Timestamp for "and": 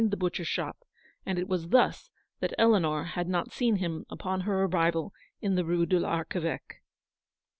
1.27-1.37